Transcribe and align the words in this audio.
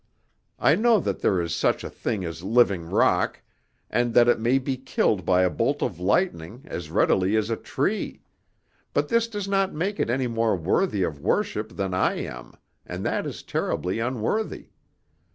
I 0.57 0.73
know 0.73 0.99
that 0.99 1.19
there 1.19 1.39
is 1.39 1.53
such 1.53 1.83
a 1.83 1.89
thing 1.91 2.25
as 2.25 2.41
living 2.41 2.89
rock, 2.89 3.39
and 3.87 4.15
that 4.15 4.27
it 4.27 4.39
may 4.39 4.57
be 4.57 4.75
killed 4.75 5.25
by 5.25 5.43
a 5.43 5.49
bolt 5.51 5.83
of 5.83 5.99
lightning 5.99 6.63
as 6.65 6.89
readily 6.89 7.35
as 7.35 7.51
a 7.51 7.55
tree; 7.55 8.23
but 8.93 9.09
this 9.09 9.27
does 9.27 9.47
not 9.47 9.75
make 9.75 9.99
it 9.99 10.09
any 10.09 10.25
more 10.25 10.55
worthy 10.55 11.03
of 11.03 11.19
worship 11.21 11.75
than 11.75 11.93
I 11.93 12.15
am, 12.15 12.53
and 12.83 13.05
that 13.05 13.27
is 13.27 13.43
terribly 13.43 13.99
unworthy. 13.99 14.69